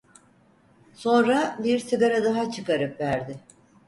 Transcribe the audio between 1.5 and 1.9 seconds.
bir